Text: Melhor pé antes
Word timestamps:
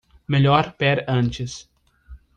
Melhor 0.27 0.71
pé 0.71 1.05
antes 1.07 1.69